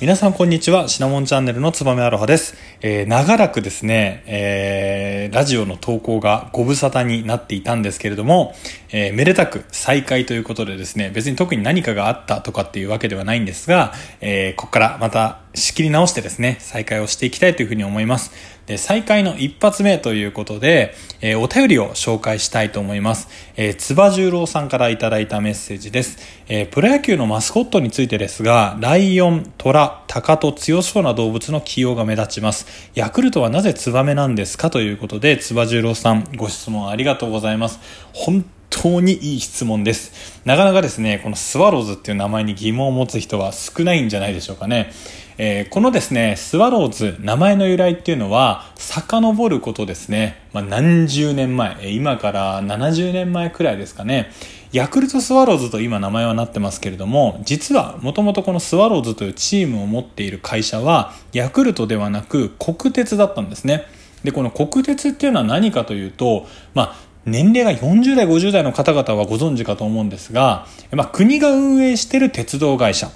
[0.00, 0.88] 皆さんこんにちは。
[0.88, 2.54] シナモンチャンネルのつばめアロハです。
[2.86, 8.54] えー、長らくですね、えー、ラジオの投稿がご無沙汰になっていたんですけれども、
[8.92, 18.32] えー、めでたく再開ということでですね、別に特に何かがあったとかっていうわけではないんですが、えー、ここからまた仕切り直してですね、再開をしていきたいというふうに思います。
[18.66, 23.28] で、再開の一発目ということで、えー、お便りを紹介したいと思います。
[23.56, 26.18] えー、つば十郎さんからいただいたメッセージです。
[26.48, 32.66] えー、プロ野球のマスコットについてですが、ライオン、トラ、タカと強そうな動物の起用が目立ちます。
[32.94, 37.80] ヤクルトはなぜツバメなんですかということで、つば十郎さん、ご質問ありがとうございます。
[38.12, 40.40] 本当にいい質問です。
[40.44, 44.92] なかなかですね、このスワローズっていう名前に疑問を持つ人は少ないんじゃないでしょうかね。
[45.36, 50.40] えー、このですね、スワローズ、名前の由来っていうのは、遡ることですね。
[50.52, 54.30] まあ、何十年前、今から70年前くらいですかね。
[54.74, 63.84] ヤクルトスワローズと今名前はなってますけれども、実はもともとこのスワローズというチームを持っている会社は、ヤクルトではなく国鉄だったんですね。
[64.24, 73.12] で、この国鉄っていうのは何かというと、まあ、年齢が40代、50代の方々はご存知かと思うんですが、まあ、国が運営している鉄道会社。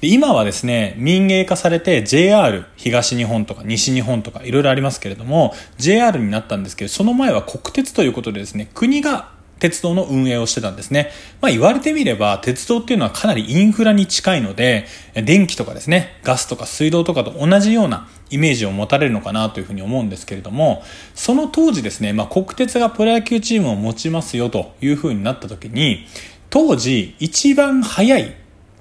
[0.00, 9.31] で今はですね、民営化されて JR 東日本とか西日本とかいろいろありますけれども、JR になったんですけど、その前は国鉄ということでですね、国が
[9.62, 11.12] 鉄道の運営をしてたんですね。
[11.40, 20.82] まあ言われてみれば、鉄道っていうのはかなりインフラに近いので、電気とかですね、ガスとか水道とかと同じようなイメージを持たれるのかなというふうに思うんですけれども、
[21.14, 26.08] その当時ですね、まあ国鉄がプロ野球チームを持ちますよというふうになった時に、
[26.50, 28.34] 当時一番速い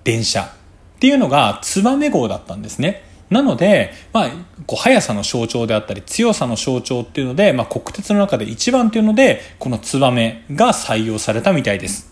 [0.03, 3.03] 電車っていうのがツバメ号だったんですね。
[3.31, 4.29] なので、まあ、
[4.67, 12.11] こう速さの象徴であったり強さの象徴っていうので、まあ、国鉄の中で一番っていうのでこのツバメが採用されたみたいです。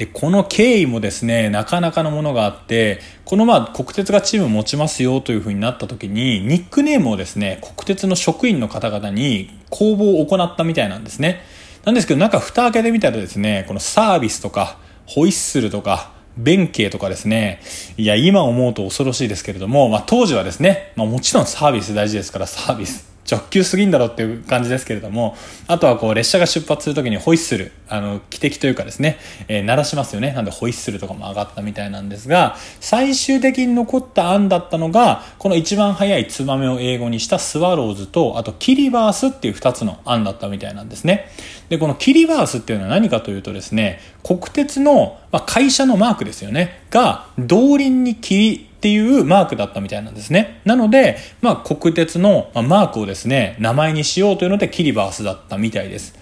[0.00, 11.42] で、この経緯もですね、なかなかのものがあって、このまあ国鉄がチームを持ちますよというふうになった時に、ニックネームをですね、国鉄の職員の方々に公募を行ったみたいなんですね。
[11.84, 17.60] なんですけど、中蓋開けてみたらですね、このサービスとか、ホイッスルとか、弁慶とかですね、
[17.96, 23.09] いや、今思うと恐ろしいですけれども、まあ当時はですね、まあもちろんサービス大事ですからサービス。
[23.30, 25.36] 直球すぎんだろっていう感じですけれども、
[25.66, 29.18] あとはこう列車が出発するときにホイッスル、あの、汽笛というかですね、
[29.48, 30.32] えー、鳴らしますよね。
[30.32, 41.28] なんでホイッスルとかも上がったみたいなんですが、最終的に残った案だったのが、この一番早いツバメを英語にしたスワローズと、あとキリバースっていう二つの案だったみたいなんですね。
[41.68, 46.82] で、このキリバースっていうのは何かというとですね、国鉄の、まあ、会社のマークですよね。
[46.90, 50.62] が、動輪に霧っていうマークだったみたいなんですね。
[50.64, 56.14] なので、まあ、国鉄のマークをですね、名前にしようというのでキリバースだったみたいです。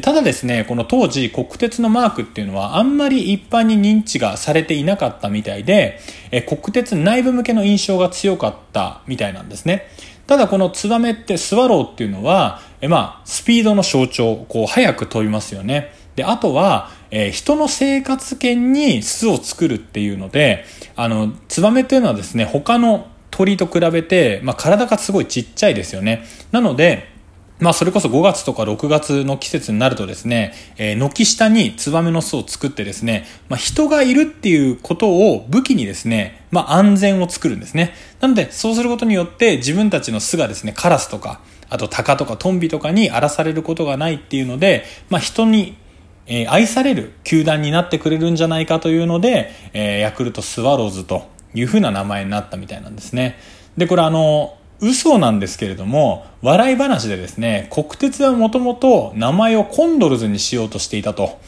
[0.00, 6.00] ただですね、この当時国鉄のマークっていうのはあんまり一般に認知がされていなかったみたいで、
[6.30, 9.86] え国鉄内部向けの印象が強かったみたいなんですね。
[10.26, 15.92] ただこのツバメってスワローっていうのは、えまあ、スピードの象徴、こう早く飛びますよね。
[16.16, 26.24] で、あとは、えー、人の生活圏に巣を作るっていうので、あの、ツバメっていうのはですね、他の鳥と比べて、まあ、体がすごいちっちゃいですよね。
[26.52, 27.16] なので、
[27.58, 37.94] まあそれこそ5月とか6月の季節になるとですね、えー、軒下にツバメの巣を作ってですね、まあ人がいるっていうことを武器にですね、まあ安全を作るんですね。
[38.20, 41.40] なのでそうすることによって自分たちの巣がですね、カラスとか、
[41.70, 45.78] あとタカとかトンビとかに荒らされることがないっていうので、まあ人に
[46.26, 53.38] え、愛される球団になってくれるんじゃないかというので、え、ヤクルトスワローズというふうな名前になったみたいなんですね。
[53.76, 61.38] で、これあの、嘘なんですけれども、笑い話でですね、国鉄はもともと名前をコンドルズにしようとしていたと。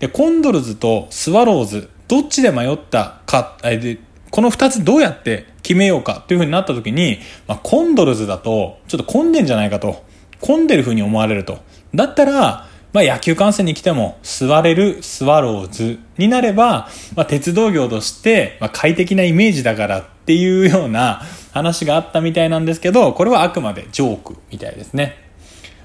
[0.00, 3.98] で、コンドルズとスワローズ、どっちで迷ったか、えで、
[4.30, 10.04] この二つどうやって決めようかというふうになった時に、まあ、コンドルズだと、ちょっと混んでんじゃないかと。
[10.40, 11.60] 混んでるふうに思われると。
[11.94, 21.20] だったら、まあ、野球観戦に来ても座れるスワローズになれば、まあ、鉄道業として、ま、快適なイメージだからっていうような
[21.52, 25.16] 話があったみたいなんですけど、これはあくまでジョークみたいですね。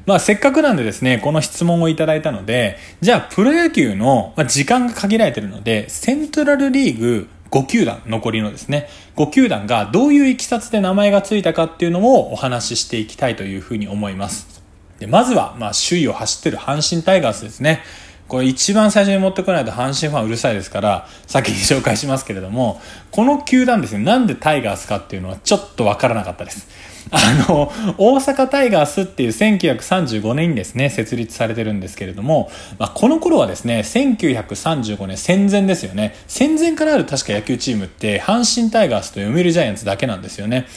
[0.06, 14.59] まあせっかくなんでですね、この質問をいただいたので、じゃあプロ野球の、ま、時間が限られてるので、セントラルリーグ5球団、残りのですね、5球団がどういういきさつで名前がついたかっていうのをお話ししていきたいというふうに思います。
[15.00, 17.82] で、まずは、まあ、首位を走ってる阪神タイガースですね。
[18.28, 22.80] これ一番最初に持ってこないと阪神ファンうるさいですから、先に紹介しますけれども、
[23.10, 26.68] この球団ですね、なんでタイガースかっていうのはちょっとわからなかったです。
[27.12, 36.16] あの、大阪タイガースっていう1935年にですね、設立されてるんですけれども、まあ、この頃はですね、1935年戦前ですよね。
[36.28, 40.68] 戦前からある確か野球チームって、阪神タイガースと読売ジャイアンツだけなんですよね。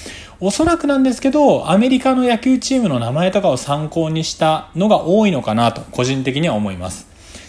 [0.45, 7.07] おそらくなんですけど、アメリカの野球チームの名前とかを参考にしたのが多いのかなと、個人的には思います。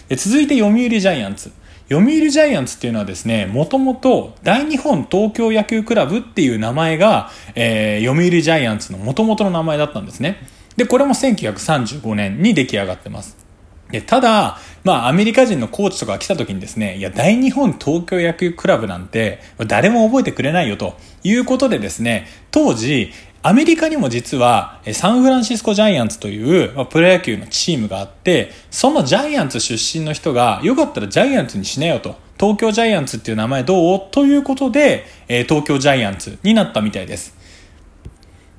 [0.08, 1.50] で続いて読売ジャイアンツ。
[1.88, 10.46] 読売ジャイアンツっていうのはですね、もともと大日本東京野球クラブっていう名前が、えー、読売ジャイアンツのもともとの名前だったんですね。
[10.76, 13.43] で、これも1935年に出来上がってます。
[13.90, 32.16] で、ただ、まあ、アメリカ人のコーチとか来た時にですね、いや、大日本東京野球クラブなんて、誰も覚えてくれないよということでですね、当時、アメリカにも実はサンフランシスコジャイアンツという、まあ、プロ野球のチームがあって、そのジャイアンツ出身の人が、よかったらジャイアンツにしなよと。
[32.40, 34.00] 東京ジャイアンツっていう名前どう？
[34.10, 37.36] ということで、えー、東京ジャイアンツになったみたいです。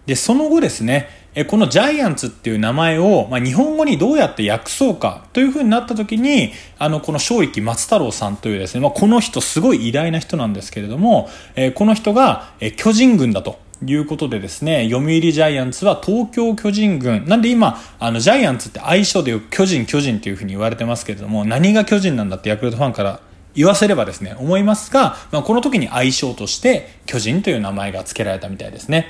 [0.06, 13.60] で、その後ですね、えこのジャイアンツっていう名前を、まあ、日本語にどうやって訳そうかというふうになった時に、あの、この正域松太郎さんというですね、まあ、この人すごい偉大な人なんですけれども、えこの人が、え巨人軍だと。
[13.86, 17.26] いうことでですね、読売ジャイアンツは東京巨人軍。
[17.26, 23.20] なんで今、あの、ジャイアンツって愛称でよく巨人巨人っていうふうに言われてますけれども、何が巨人なんだってヤクルトファンから
[23.54, 29.08] 言わせればですね、思いますが、まあ、この時に愛称として巨人という名前が付けられたみたいですね。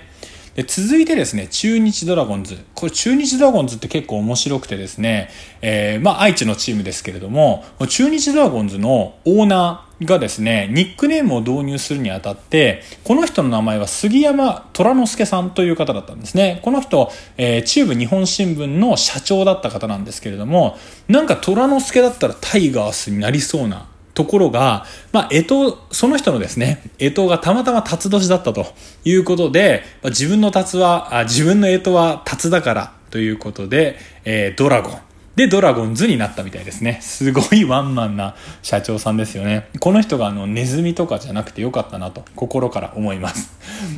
[0.56, 2.57] で続いてですね、中日ドラゴンズ。
[2.75, 5.30] これ中日ドラゴンズって結構面白くてですね、
[5.62, 16.62] えー、まあ愛知のチームですけれども、中日ドラゴンズのオーナーがですね、ニックネームを導入するにあたって、この人の名前は杉山虎之助さんという方だったんですね。
[16.63, 20.78] この人、えー、中部日本新聞の社長だった方なんですけれども、
[21.10, 28.66] なんか虎之助だったらタイガースになりそうなところが、まあ、えと、その人のですね、えとがたまたま辰年だったと
[29.04, 35.00] いうことで、まあ、自分の辰は、あ自分のえとは辰だからということで、えー、ドラゴン。
[35.36, 37.00] で、ドラゴンズになったみたいですね。
[37.02, 39.68] すごいワンマンな社長さんですよね。
[39.82, 43.52] この人があの、ネズミとかじゃなくてよかったなと、心から思います。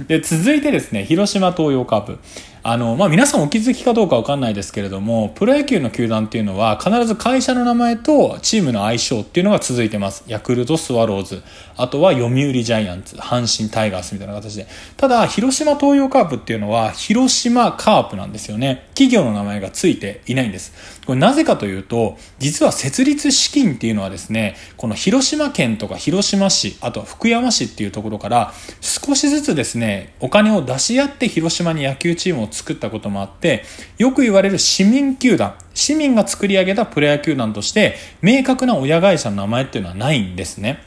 [0.08, 2.20] で、続いてですね、広島東洋カープ。
[2.70, 10.26] あの、まあ、皆さんお気づきかどうかわかんないですけれども、プロ野球の球団っていうのは必ず会社の名前とチームの相性っていうのが続いてます。
[10.28, 11.44] ヤクルトスワローズ、
[11.78, 14.68] あとは読売ジャイアンツ、阪神タイガースみたいな形で。
[14.98, 18.88] ただ、広島東洋カープっていうのは、広島カープなんですよね。
[18.90, 20.98] 企業の名前がついていないんです。
[21.06, 33.64] これなぜかというと、実は設立資金っていうのはですね、この広島県とか広島市、あとは福山市っていうところから、少しずつですね、お金を出し合って広島に野球チームを作ったこともあって、
[33.98, 40.84] よく言われる市民球団、市民が作り上げたプロ野球団として、明確な親会社の名前っていうのはないんですね。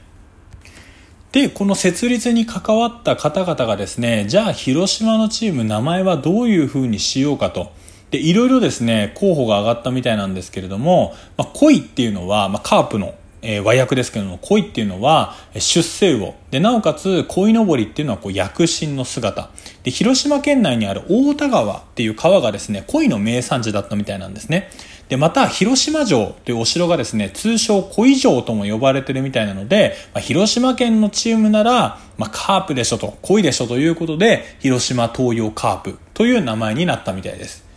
[1.32, 7.72] で、この設立に関わった方々がですね、じゃあ広島のチーム名前はどういう風にしようかと。
[8.10, 16.34] で、いろいろですね、候補が上がったみたいなんですけれども、まあ、恋っていうのは、まあ、カープのえー、和訳ですけども、恋っていうのは出世魚。
[16.50, 19.50] で、なおかつ、恋のぼりっていうのはこう躍進の姿。
[19.82, 24.70] で、広島県内にある大田川っていう川がですね、恋の名産地だったみたいなんですね。
[25.08, 37.69] で、また、広島城というお城がですね、通称恋城とも呼ばれてるみたいなので、まあ、広島県のチームなら、まあ、カープでしょと、恋でしょということで、広島東洋カープという名前になったみたいです。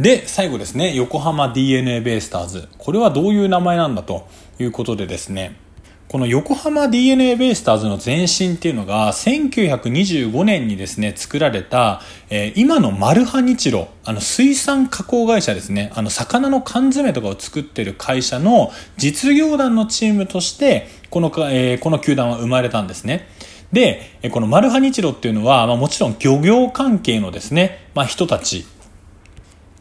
[0.00, 2.68] で、最後ですね、横浜 DNA ベイスターズ。
[2.78, 4.26] これはどういう名前なんだと
[4.58, 5.56] いうことでですね、
[6.08, 23.28] この横浜 DNA ベイスターズの前身っていうのが、1925年にですね、作られた、えー、今のマルハニチロ、あの水産加工会社ですね、あの魚の缶詰とかを作ってる会社の実業団のチームとして、この、えー、この球団は生まれたんですね。
[23.70, 28.64] で、このマルハニチロっていうのは、まあ、もちろん漁業関係のですね、まあ、人たち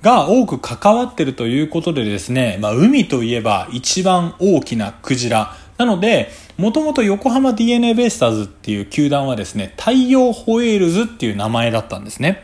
[0.01, 5.56] が多く関わってるということでですね、まあ、海といえば一番大きなクジラ。
[5.77, 12.44] なので、もともと横浜 DNA ベイスターズっていう球団はですね、太陽ホエールズっていう名前だったんですね。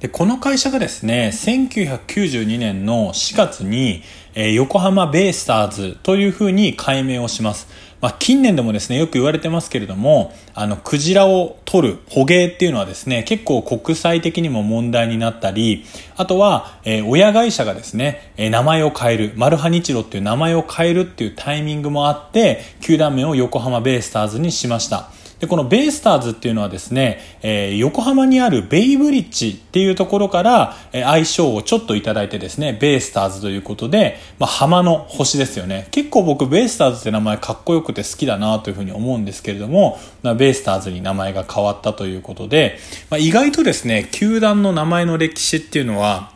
[0.00, 4.02] で、この会社がですね、1992年の4月に、
[4.34, 7.68] え、横浜ベイスターズというふうに改名をします。
[8.02, 15.84] まあ、近年でもですね、よく言われてますけれども、あの、クジラを取る捕鯨っていうのはですね、結構国際的にも問題になったり、
[16.16, 25.08] あとは、えー、親会社がですね、えー、名前を変える、マルハニチロっていう名前を変えるっていうタイミングもあって、球団名を横浜ベイスターズにしました。
[25.42, 35.88] で、このベイスターズっていうのはですね、えー、横浜にあるベイブリッジっていうところから、えー、愛称をちょっといただいてですね、ベイスターズということで、まあ、浜の星ですよね。
[35.90, 42.78] 結構僕、ベイスターズって名前かっこよくて好きだなというふうに思うんですけれども、まあ、ベイスターズに名前が変わったということで、
[43.10, 46.30] まあ、意外とですね、球団の名前の歴史っていうのは、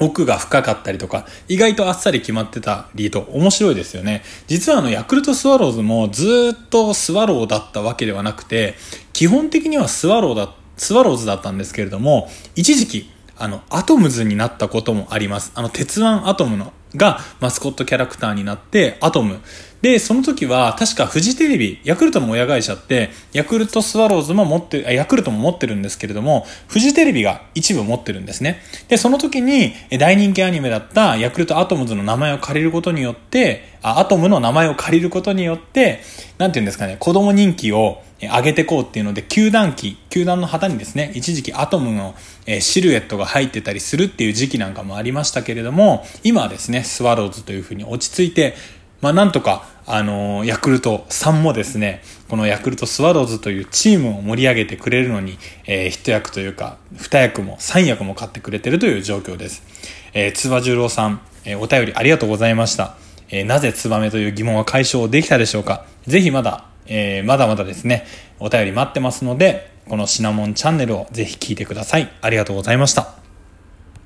[0.00, 4.22] 奥が深かったりとか、意外とあっさり決まってたりと面白いですよね。
[4.46, 8.74] 実はあの、ヤクルトスワローズもずっとスワローだったわけではなくて、
[9.12, 15.52] 基本的にはスワローだ、スワローズだったんですけれども、一時期、あの、アトムズになったこともあります。
[15.54, 19.40] あの、鉄腕アトムのがマスコットキャラクターになって、アトム。
[19.82, 28.60] で、その時は、確かフジテレビ、ヤクルトの親会社って、ヤクルトスワローズも持ってヤクルトも持ってるんですけれども、フジテレビが一部持ってるんですね。
[28.88, 36.00] で、その時に、大人気アニメだったヤクルトアトムズの名前を借りることによって、あアトムの名前を借りることによって、
[36.38, 42.16] なんていうんですかね、子供人気を上げてこうっていうので、球団機、球団の旗にですね、一時期アトムの
[42.60, 48.54] シルエットが入ってたりするっていう時期なんかもありましたけれども、今はですねね、スワローズというふうに落ち着いて、
[49.00, 59.62] まあなんとか、あのー、ヤクルトさんもですね、このヤクルトスワローズというチームを盛り上げてくれるのに、えー、一役というか、二役も三役も買ってくれてるという状況です。
[60.12, 62.96] えー、つば十郎さん、えー、お便りありがとうございました。
[63.30, 65.84] えー、なぜツバメという疑問は解消できたでしょうか？
[66.06, 68.04] ぜひまだ、えー、まだまだですね、
[68.40, 72.10] お便り待ってますので、このシナモンチャンネルをぜひ聞いてください。
[72.20, 73.17] ありがとうございました。